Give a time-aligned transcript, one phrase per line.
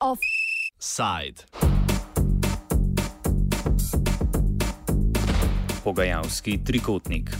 [0.00, 1.44] Offside.
[5.84, 7.30] Pogajalski trikotnik.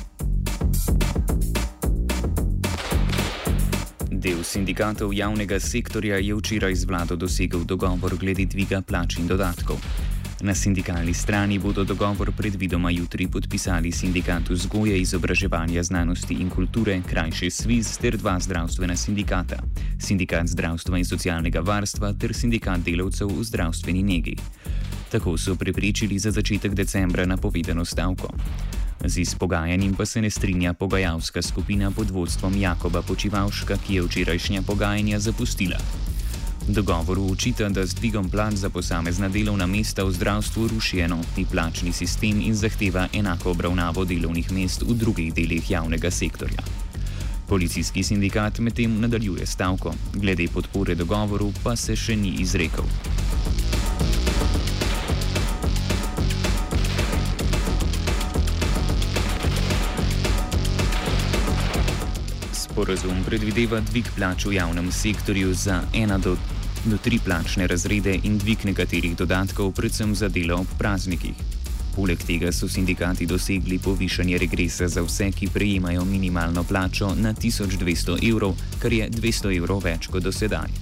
[4.08, 9.76] Del sindikatov javnega sektorja je včeraj z vlado dosegel dogovor glede dviga plač in dodatkov.
[10.42, 17.50] Na sindikalni strani bodo dogovor predvidoma jutri podpisali sindikat vzgoje, izobraževanja, znanosti in kulture, krajši
[17.50, 19.62] SWIZ ter dva zdravstvena sindikata:
[19.98, 24.36] sindikat zdravstva in socialnega varstva ter sindikat delavcev v zdravstveni negi.
[25.12, 28.34] Tako so prepričali za začetek decembra napovedano stavko.
[29.04, 34.62] Z izpogajanjem pa se ne strinja pogajalska skupina pod vodstvom Jakoba Počivalška, ki je včerajšnja
[34.62, 35.78] pogajanja zapustila.
[36.68, 41.92] Dogovoru učita, da z dvigom plač za posamezna delovna mesta v zdravstvu ruši enotni plačni
[41.92, 46.62] sistem in zahteva enako obravnavo delovnih mest v drugih delih javnega sektorja.
[47.48, 52.84] Policijski sindikat medtem nadaljuje stavko, glede podpore dogovoru pa se še ni izrekel.
[62.72, 66.38] Sporazum predvideva dvig plač v javnem sektorju za 1 do,
[66.88, 71.36] do 3 plačne razrede in dvig nekaterih dodatkov, predvsem za delo ob praznikih.
[71.92, 78.16] Poleg tega so sindikati dosegli povišanje regresa za vse, ki prejemajo minimalno plačo na 1200
[78.24, 80.72] evrov, kar je 200 evrov več kot do sedaj.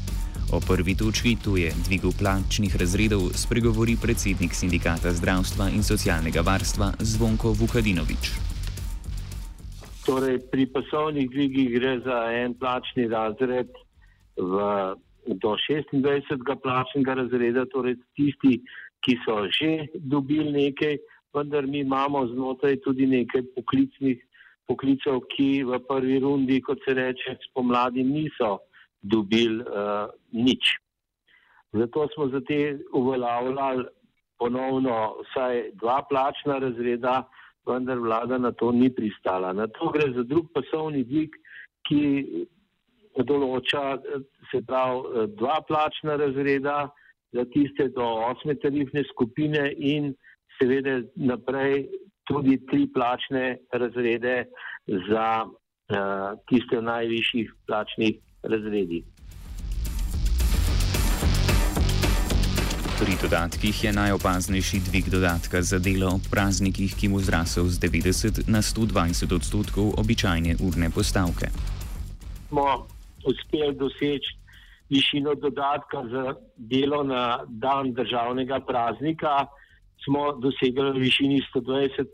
[0.54, 6.94] O prvi točki, to je dvigu plačnih razredov, spregovori predsednik sindikata zdravstva in socialnega varstva
[7.02, 8.49] Zvonko Vukadinovič.
[10.06, 13.68] Torej, pri pasovnih dvigih gre za en plačni razred
[14.36, 14.54] v,
[15.26, 16.40] do 26.
[16.62, 18.60] plačnega razreda, torej tisti,
[19.04, 20.96] ki so že dobili nekaj,
[21.34, 24.18] vendar mi imamo znotraj tudi nekaj poklicnih
[24.70, 28.60] poklicev, ki v prvi rundi, kot se reče, spomladi niso
[29.02, 30.76] dobili uh, nič.
[31.72, 33.84] Zato smo za te uveljavljali
[34.38, 37.24] ponovno vsaj dva plačna razreda,
[37.70, 39.52] vendar vlada na to ni pristala.
[39.52, 41.36] Na to gre za drug pasovni dvig,
[41.88, 42.02] ki
[43.26, 43.98] določa
[44.50, 46.90] se pravi dva plačna razreda
[47.32, 50.12] za tiste do osme tarifne skupine in
[50.58, 51.86] seveda naprej
[52.30, 54.44] tudi tri plačne razrede
[55.08, 59.04] za uh, tiste v najvišjih plačnih razredih.
[63.00, 68.44] Pri dodatkih je najopaznejši dvig dodatka za delo ob praznikih, ki mu zrasel z 90
[68.44, 71.48] na 120 odstotkov običajne urne postavke.
[72.48, 72.84] Smo
[73.24, 74.36] uspeli doseči
[74.92, 79.48] višino dodatka za delo na dan državnega praznika,
[80.04, 82.04] smo dosegli v višini 120%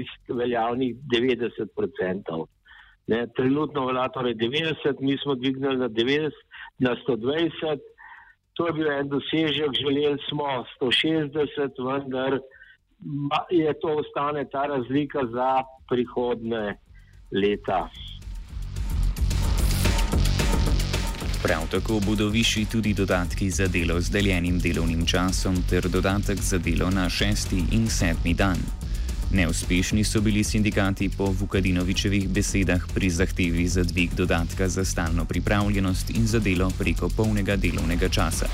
[0.00, 2.44] iz veljavnih 90%.
[3.06, 6.30] Ne, trenutno velja torej 90, mi smo dvignili na 90,
[6.78, 7.91] na 120.
[8.54, 12.38] To je bil en dosežek, želeli smo 160, vendar
[13.50, 16.78] je to ostane ta razlika za prihodne
[17.32, 17.88] leta.
[21.42, 26.58] Prav tako bodo višji tudi dodatki za delo z deljenim delovnim časom ter dodatek za
[26.58, 28.81] delo na šesti in sedmi dan.
[29.32, 36.10] Neuspešni so bili sindikati po Vukadinovičevih besedah pri zahtevi za dvig dodatka za stalno pripravljenost
[36.10, 38.46] in za delo preko polnega delovnega časa.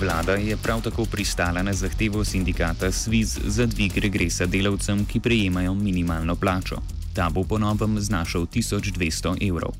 [0.00, 5.74] Vlada je prav tako pristala na zahtevo sindikata SWIZ za dvig regresa delavcem, ki prejemajo
[5.74, 6.76] minimalno plačo.
[7.14, 9.72] Ta bo po novem znašal 1200 evrov.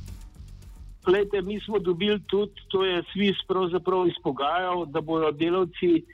[1.07, 6.05] Lejte, mi smo dobili tudi, to je SWIZ pravzaprav izpogajal, da bodo delavci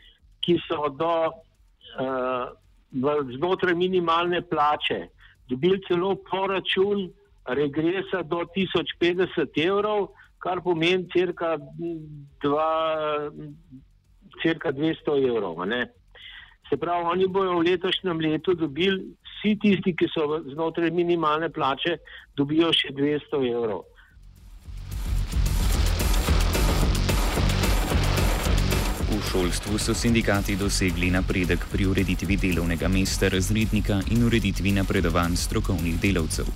[0.46, 1.12] ki so do,
[1.98, 2.54] uh,
[3.36, 5.08] znotraj minimalne plače
[5.48, 7.10] dobili celo poračun
[7.46, 10.08] regresa do 1050 evrov,
[10.38, 11.56] kar pomeni cirka,
[12.42, 13.30] dva,
[14.42, 15.66] cirka 200 evrov.
[15.66, 15.86] Ne?
[16.68, 21.98] Se pravi, oni bojo v letošnjem letu dobili, vsi tisti, ki so znotraj minimalne plače,
[22.36, 23.84] dobijo še 200 evrov.
[29.22, 36.46] Šolstvu so sindikati dosegli napredek pri ureditvi delovnega mesta razrednika in ureditvi napredovanj strokovnih delavcev.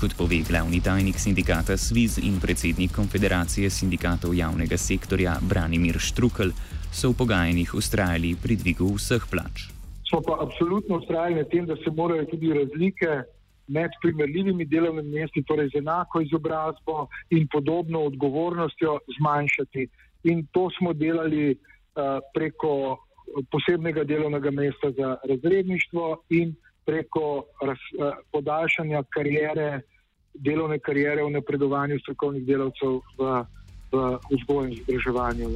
[0.00, 6.52] Kot pove glavni tajnik sindikata SWIZ in predsednik Konfederacije sindikatov javnega sektorja Branimir Štrukel,
[6.92, 9.68] so v pogajanjih ustrajali pri dvigu vseh plač.
[10.08, 13.22] Smo pa absolutno ustrajali na tem, da se morajo tudi razlike
[13.68, 19.88] med primerljivimi delovnimi mesti, torej z enako izobrazbo in podobno odgovornostjo, zmanjšati.
[20.24, 21.56] In to smo delali.
[22.00, 22.98] Eh, preko
[23.50, 26.54] posebnega delovnega mesta za razredništvo in
[26.86, 29.80] preko raz, uh, podaljšanja karijere,
[30.34, 33.44] delovne karijere v napredovanju strokovnih delavcev v,
[33.92, 35.48] v vzgoju in izobraževanju.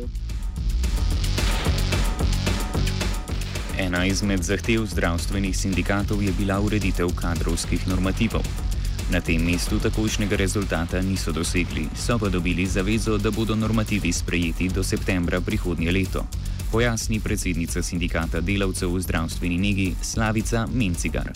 [3.78, 8.63] Ena izmed zahtev zdravstvenih sindikatov je bila ureditev kadrovskih normativov.
[9.12, 14.68] Na tem mestu takojšnjega rezultata niso dosegli, so pa dobili zavezo, da bodo normativi sprejeti
[14.68, 16.24] do septembra prihodnje leto.
[16.72, 21.28] Pojasni predsednica sindikata delavcev v zdravstveni negi Slavica Mencigar.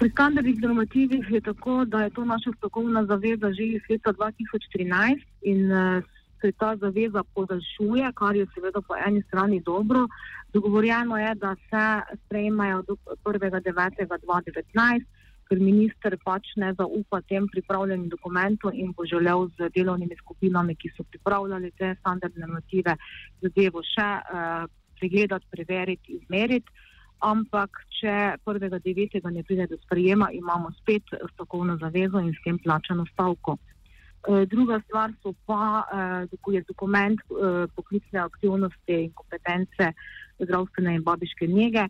[0.00, 5.20] Pri standardnih normativih je tako, da je to naša strokovna zaveza že iz leta 2013
[5.42, 6.02] in uh,
[6.40, 10.08] se ta zaveza podaljšuje, kar je seveda po eni strani dobro.
[10.52, 15.04] Dogovorjeno je, da se sprejmejo do 1.9.2019
[15.48, 20.92] ker minister pač ne zaupa tem pripravljenim dokumentom in bo želel z delovnimi skupinami, ki
[20.96, 22.96] so pripravljali te standardne normative,
[23.42, 24.68] zadevo še uh,
[25.00, 26.86] pregledati, preveriti, izmeriti.
[27.24, 28.12] Ampak, če
[28.46, 29.18] 1.9.
[29.34, 33.56] ne pride do sprejema, imamo spet strokovno zavezo in s tem plačano stavko.
[33.58, 39.90] E, druga stvar so pa, e, je dokument e, poklicne aktivnosti in kompetence
[40.38, 41.88] zdravstvene in babiške njege,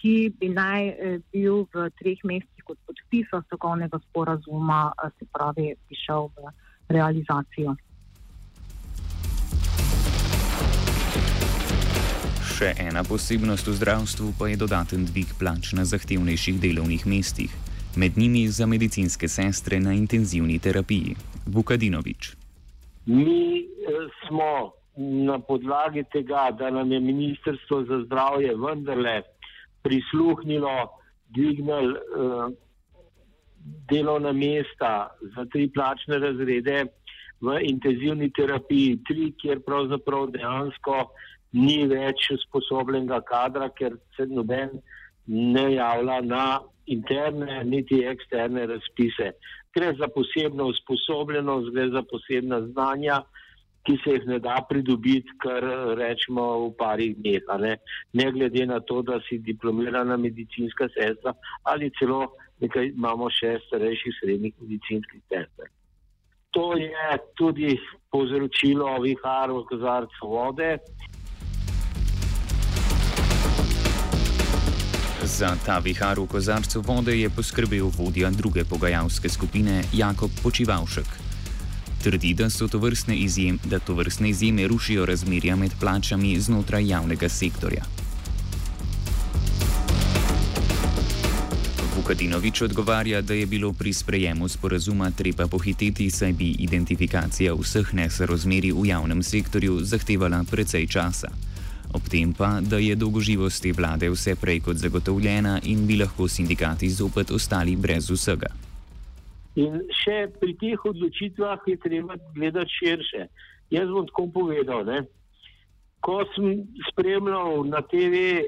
[0.00, 5.74] ki bi naj eh, bil v treh mesecih kot podpisa strokovnega sporazuma, eh, se pravi,
[5.88, 6.52] prišel v
[6.94, 7.74] realizacijo.
[12.58, 17.52] Še ena posebnost v zdravstvu pa je dodaten dvig plač na zahtevnejših delovnih mestih,
[17.94, 21.14] med njimi za medicinske sestre na intenzivni terapiji.
[21.46, 22.34] Vukadinovič.
[23.06, 29.22] Mi eh, smo na podlagi tega, da nam je Ministrstvo za zdravje vendarle
[29.82, 30.88] prisluhnilo,
[31.34, 32.48] dvignili uh,
[33.90, 36.84] delovna mesta za tri plačne razrede
[37.40, 40.96] v intenzivni terapiji, tri, kjer pravzaprav dejansko
[41.52, 44.80] ni več usposobljenega kadra, ker se noben
[45.26, 46.46] ne javlja na
[46.86, 49.32] interne niti eksterne razpise.
[49.76, 53.22] Gre za posebno usposobljenost, gre za posebna znanja
[53.88, 55.64] ki se jih ne da pridobiti, kar
[55.96, 57.40] rečemo v parih dneh.
[57.60, 57.76] Ne?
[58.12, 61.32] ne glede na to, da si diplomirana medicinska sestra
[61.64, 62.26] ali celo
[62.60, 65.70] nekaj imamo še starejših srednjih medicinskih sester.
[66.56, 67.76] To je tudi
[68.12, 70.70] povzročilo vihar v kozarcu vode.
[75.28, 81.27] Za ta vihar v kozarcu vode je poskrbel vodja druge pogajalske skupine Jakob Počivalšek.
[82.02, 86.88] Trdi, da so to vrstne, izjem, da to vrstne izjeme rušijo razmerja med plačami znotraj
[86.88, 87.84] javnega sektorja.
[91.96, 98.72] Vukadinovič odgovarja, da je bilo pri sprejemu sporazuma treba pohiteti, saj bi identifikacija vseh nesorozmeri
[98.72, 101.28] v javnem sektorju zahtevala precej časa.
[101.92, 106.28] Ob tem pa, da je dolgoživost te vlade vse prej kot zagotovljena in bi lahko
[106.28, 108.67] sindikati zopet ostali brez vsega.
[109.56, 113.26] In še pri teh odločitvah je treba gledati širše.
[113.70, 114.84] Jaz bom tako povedal.
[114.84, 115.02] Ne?
[116.04, 118.44] Ko sem spremljal na TV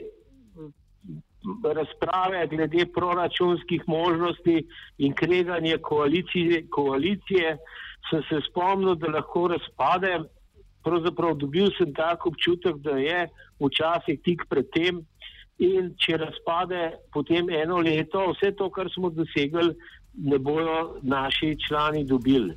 [1.64, 4.66] razprave glede proračunskih možnosti
[4.98, 7.56] in kreganje koalicije, koalicije,
[8.10, 10.18] sem se spomnil, da lahko razpade.
[10.84, 13.26] Pravzaprav dobil sem tak občutek, da je
[13.60, 15.02] včasih tik pred tem.
[15.60, 16.78] In če razpade
[17.12, 19.74] potem eno leto, vse to, kar smo dosegli,
[20.14, 22.56] ne bodo naši člani dobili.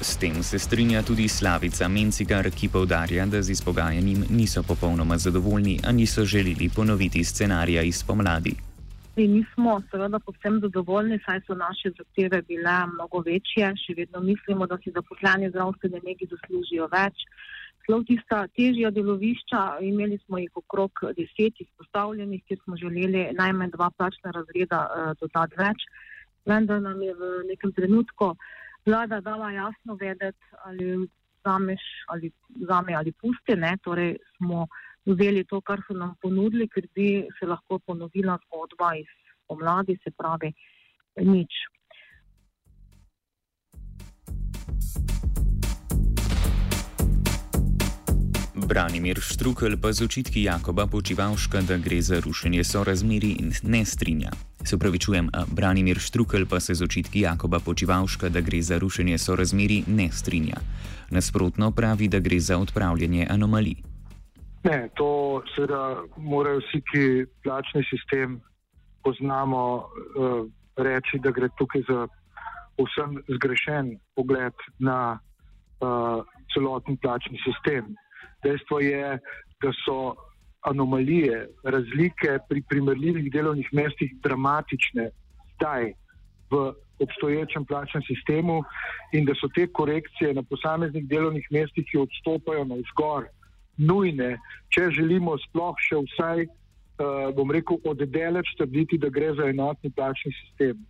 [0.00, 5.78] S tem se strinja tudi Slavica Mencigar, ki povdarja, da z izpogajanjem niso popolnoma zadovoljni,
[5.84, 8.54] a niso želeli ponoviti scenarija iz pomladi.
[9.16, 13.74] Mi nismo seveda povsem zadovoljni, saj so naše zahteve bile mnogo večje.
[13.82, 17.26] Še vedno mislimo, da si zaposleni zdravstvene negi zaslužijo več
[17.90, 23.88] celo tista težja delovišča, imeli smo jih okrog deset izpostavljenih, kjer smo želeli najmanj dva
[23.90, 25.82] plačna razreda uh, dodati več.
[26.46, 28.36] Vendar nam je v nekem trenutku
[28.86, 31.08] vlada dala jasno vedeti, ali
[31.42, 31.82] zameš
[32.14, 32.30] ali
[32.68, 33.58] zame ali pusti.
[33.58, 33.74] Ne?
[33.82, 34.68] Torej smo
[35.10, 39.10] vzeli to, kar so nam ponudili, ker bi se lahko ponovila zgodba iz
[39.48, 40.52] pomladi, se pravi
[41.18, 41.58] nič.
[48.70, 54.30] Branimir Štrukel pa z očitki Jakoba Počivalška, da gre za rušenje sorazmeri in ne strinja.
[54.62, 59.82] Se upravičujem, Branimir Štrukel pa se z očitki Jakoba Počivalška, da gre za rušenje sorazmeri,
[59.86, 60.62] ne strinja.
[61.10, 63.74] Nasprotno pravi, da gre za odpravljanje anomalij.
[64.62, 67.02] Ne, to seveda morajo vsi, ki
[67.42, 68.38] plačni sistem
[69.02, 70.46] poznamo, uh,
[70.76, 72.06] reči, da gre tukaj za
[72.78, 76.22] povsem zgrešen pogled na uh,
[76.54, 77.96] celoten plačni sistem.
[78.42, 79.18] Dejstvo je,
[79.62, 80.14] da so
[80.60, 85.10] anomalije, razlike pri primerljivih delovnih mestih dramatične
[85.54, 85.92] zdaj
[86.50, 88.62] v obstoječem plačnem sistemu
[89.12, 93.28] in da so te korekcije na posameznih delovnih mestih, ki odstopajo na vzgor,
[93.76, 94.36] nujne,
[94.68, 100.32] če želimo sploh še vsaj, uh, bom rekel, oddeleč trditi, da gre za enotni plačni
[100.42, 100.84] sistem.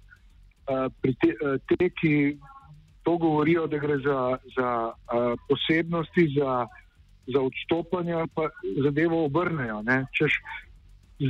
[0.67, 0.89] Uh,
[1.23, 2.15] te, uh, te, ki
[3.07, 4.19] to govorijo, da gre za,
[4.57, 6.65] za uh, posebnosti, za,
[7.35, 8.49] za odstopanja, pa
[8.85, 9.83] zadevo obrnejo.
[10.17, 10.33] Češ,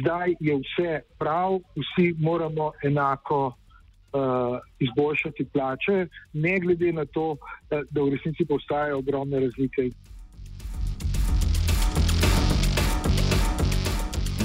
[0.01, 7.37] zdaj je vse prav, vsi moramo enako uh, izboljšati plače, ne glede na to,
[7.71, 9.91] da, da v resnici postajajo ogromne razlike.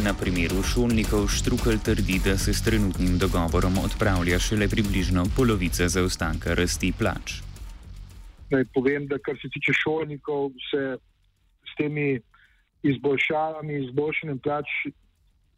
[0.06, 6.54] Na primeru šolnikov Štrukel trdi, da se s trenutnim dogovorom odpravlja šele približno polovica zaostanka
[6.54, 7.42] rasti plač.
[8.54, 10.98] Naj povem, da kar se tiče šolnikov, se
[11.78, 12.20] temi
[12.86, 14.70] izboljšavami, izboljšanjem plač,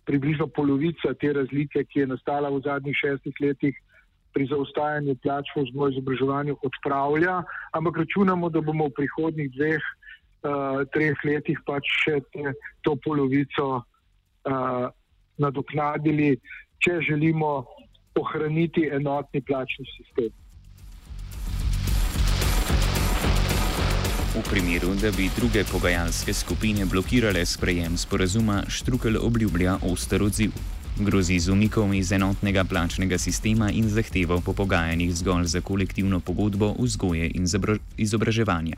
[0.07, 3.75] približno polovica te razlike, ki je nastala v zadnjih šestih letih
[4.33, 7.41] pri zaostajanju plač v vzgoju in izobraževanju, odpravlja,
[7.75, 9.83] ampak računamo, da bomo v prihodnjih dveh,
[10.45, 12.53] uh, treh letih pač še te,
[12.85, 14.87] to polovico uh,
[15.41, 16.35] nadoknadili,
[16.79, 17.65] če želimo
[18.17, 20.31] ohraniti enotni plačni sistem.
[24.37, 30.51] V primeru, da bi druge pogajalske skupine blokirale sprejem sporazuma, Štrukel obljublja oster odziv.
[30.99, 36.75] Grozi z umikom iz enotnega plačnega sistema in zahtevo po pogajanjih zgolj za kolektivno pogodbo
[36.77, 37.49] vzgoje in
[37.97, 38.77] izobraževanja.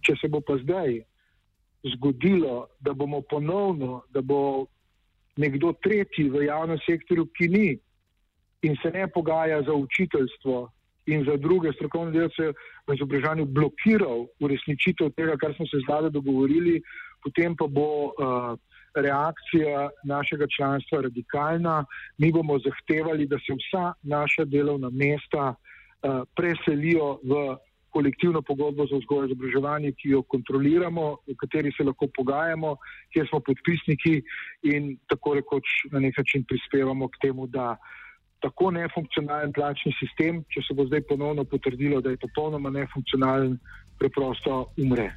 [0.00, 0.96] Če se bo pa zdaj
[1.92, 4.64] zgodilo, da bomo ponovno, da bo
[5.36, 7.68] nekdo tretji v javnem sektorju, ki ni
[8.62, 10.70] in se ne pogaja za učiteljstvo
[11.08, 12.52] in za druge strokovne delce
[12.86, 16.82] v izobraževanju, blokiral uresničitev tega, kar smo se zdaj dogovorili,
[17.24, 18.56] potem pa bo uh,
[18.94, 21.84] reakcija našega članstva radikalna.
[22.18, 27.56] Mi bomo zahtevali, da se vsa naša delovna mesta uh, preselijo v
[27.90, 32.76] kolektivno pogodbo za vzgojo in izobraževanje, ki jo kontroliramo, v kateri se lahko pogajamo,
[33.12, 34.20] kjer smo podpisniki
[34.72, 37.76] in tako rekoč na nek način prispevamo k temu, da
[38.40, 43.58] tako nefunkcionalen plačni sistem, če se bo zdaj ponovno potrdilo, da je popolnoma nefunkcionalen,
[43.98, 45.10] preprosto umre.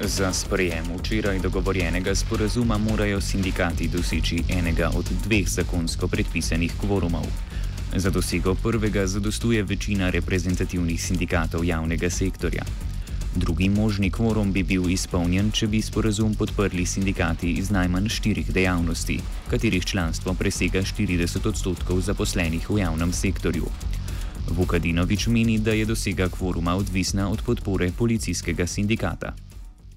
[0.00, 7.24] Za sprejem včeraj dogovorjenega sporazuma morajo sindikati doseči enega od dveh zakonsko predpisanih kvorumov.
[7.96, 12.62] Za dosego prvega zadostuje večina reprezentativnih sindikatov javnega sektorja.
[13.36, 19.16] Drugi možni kvorum bi bil izpolnjen, če bi sporazum podprli sindikati iz najmanj štirih dejavnosti,
[19.50, 23.66] katerih članstvo presega 40 odstotkov zaposlenih v javnem sektorju.
[24.58, 29.32] Vukadinovič meni, da je dosega kvoruma odvisna od podpore policijskega sindikata.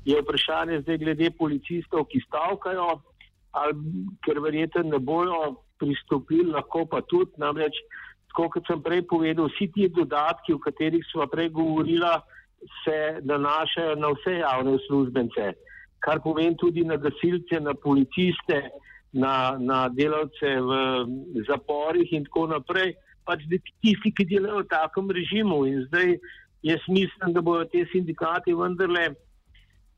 [0.06, 2.88] Je vprašanje zdaj glede policistov, ki stavkajo,
[3.52, 3.76] ali
[4.26, 7.38] ker verjetno ne bojo pristopili, lahko pa tudi.
[7.38, 7.78] Namreč,
[8.34, 12.10] kot sem prej povedal, vsi ti dodatki, o katerih smo prej govorili,
[12.84, 15.54] se nanašajo na vse javne uslužbence,
[16.00, 18.62] kar pomeni tudi na gasilce, na policiste,
[19.14, 22.96] na, na delavce v zaporih in tako naprej.
[23.28, 23.44] Pač
[23.84, 25.66] tisti, ki delajo v takem režimu.
[25.68, 26.18] In zdaj
[26.64, 29.10] jaz mislim, da bodo te sindikati vendarle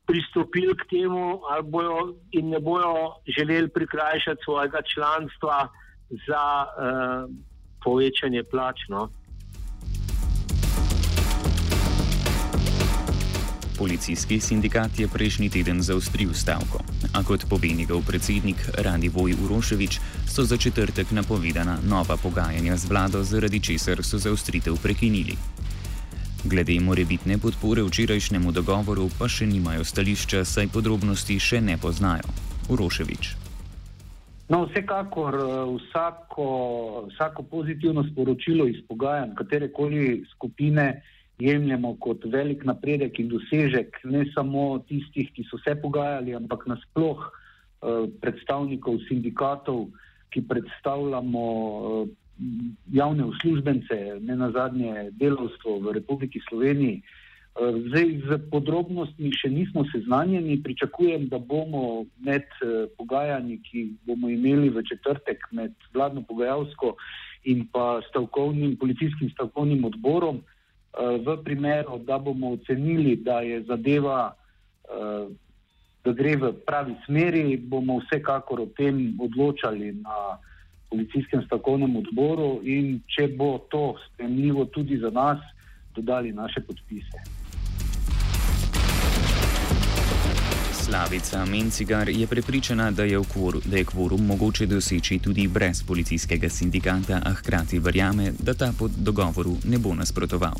[0.06, 5.68] pristopili k temu, ali bojo in ne bojo želeli prikrajšati svojega članstva
[6.26, 7.30] za uh,
[7.84, 8.88] povečanje plač.
[8.88, 9.08] No.
[13.80, 16.84] Policijski sindikat je prejšnji teden zaustril stavko,
[17.16, 19.96] a kot pove njegov predsednik Radi Voj Uroševič,
[20.28, 25.32] so za četrtek napovedana nova pogajanja z vlado, zaradi česar so zaustritev prekinili.
[26.44, 32.28] Glede morebitne podpore včerajšnjemu dogovoru pa še nimajo stališča, saj podrobnosti še ne poznajo.
[32.68, 33.32] Uroševič.
[34.52, 36.46] No, vsekakor eh, vsako,
[37.14, 41.00] vsako pozitivno sporočilo iz pogajanj katerekoli skupine
[41.40, 47.26] jemljemo kot velik napredek in dosežek ne samo tistih, ki so se pogajali, ampak nasploh
[47.26, 49.88] eh, predstavnikov sindikatov,
[50.30, 52.12] ki predstavljamo eh,
[52.92, 57.00] javne uslužbence, ne na zadnje delovstvo v Republiki Sloveniji.
[57.00, 60.60] Eh, zdaj, z podrobnostmi še nismo seznanjeni.
[60.62, 62.46] Pričakujem, da bomo med
[63.00, 66.96] pogajanji, ki bomo imeli v četrtek med vladno pogajalsko
[67.48, 70.42] in pa stavkovnim, policijskim stavkovnim odborom,
[70.98, 74.34] v primeru, da bomo ocenili, da je zadeva,
[76.04, 80.38] da gre v pravi smeri, bomo vsekakor o tem odločali na
[80.90, 85.38] policijskem stavkovnem odboru in če bo to spremljivo tudi za nas,
[85.94, 87.22] dodali naše podpise.
[90.90, 96.48] Slavica Mencigar je prepričana, da je, kvoru, da je kvorum mogoče doseči tudi brez policijskega
[96.48, 100.58] sindikata, a hkrati verjame, da ta pod dogovoru ne bo nasprotoval.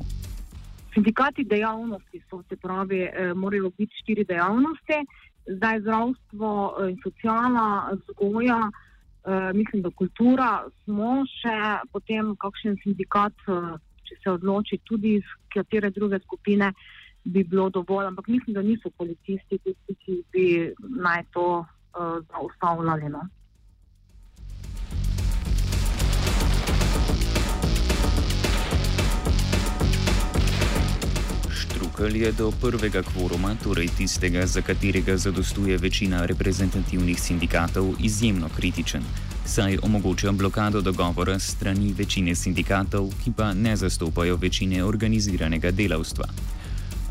[0.95, 4.99] Sindikati dejavnosti so, se pravi, eh, morajo biti štiri dejavnosti,
[5.47, 11.59] zdaj zdravstvo in eh, socialna vzgoja, eh, mislim, da kultura, smo še
[11.93, 13.35] potem kakšen sindikat,
[14.07, 16.73] če se odloči tudi iz katere druge skupine
[17.25, 21.67] bi bilo dovolj, ampak mislim, da niso policisti tisti, ki bi naj to uh,
[22.29, 23.09] zaustavljali.
[23.09, 23.21] No.
[31.51, 39.03] Štrukelj je do prvega kvoruma, torej tistega, za katerega zadostuje večina reprezentativnih sindikatov, izjemno kritičen,
[39.47, 46.25] saj omogoča blokado dogovora strani večine sindikatov, ki pa ne zastopajo večine organiziranega delavstva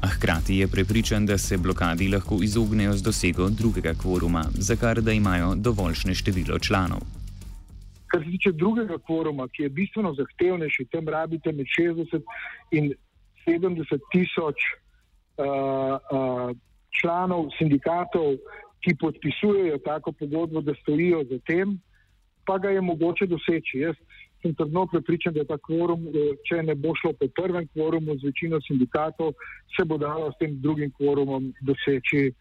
[0.01, 5.01] a hkrati je prepričan, da se blokadi lahko izognejo z dosego drugega kvoruma, za kar
[5.01, 6.99] da imajo dovoljšne število članov.
[8.07, 12.21] Kar se tiče drugega kvoruma, ki je bistveno zahtevnejši, tam rabite med 60
[12.71, 12.93] in
[13.47, 16.55] 70 tisoč uh, uh,
[17.01, 18.37] članov sindikatov,
[18.83, 21.79] ki podpisujejo tako pogodbo, da stojijo za tem,
[22.45, 23.79] pa ga je mogoče doseči.
[23.79, 23.95] Jaz
[24.41, 28.17] sem trdno prepričan, da je ta kvorum, eh, če ne bo šlo po prvem kvorumu
[28.19, 29.33] z večino sindikatov,
[29.75, 32.31] se bo dalo s tem drugim kvorumom doseči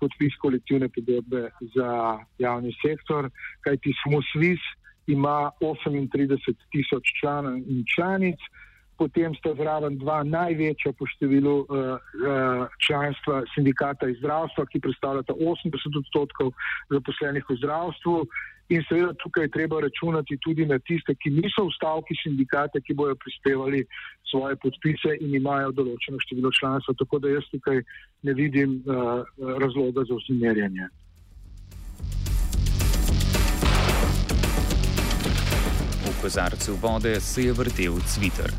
[0.00, 3.30] podpis kolektivne pogodbe za javni sektor,
[3.60, 4.62] kajti smo SWIS
[5.06, 8.38] ima 38 tisoč članov in članic,
[8.98, 11.98] potem sta zraven dva največja po številu uh,
[12.86, 16.52] članstva sindikata iz zdravstva, ki predstavljata 80 odstotkov
[16.92, 18.16] zaposlenih v zdravstvu.
[18.72, 23.18] In seveda tukaj treba računati tudi na tiste, ki niso v stavki sindikate, ki bojo
[23.20, 23.82] prispevali
[24.30, 26.94] svoje podpise in imajo določeno število članstva.
[26.96, 27.82] Tako da jaz tukaj
[28.24, 29.28] ne vidim uh,
[29.60, 30.88] razloga za usmerjanje.
[36.06, 38.56] V kozarcu vode se je vrtel cviter.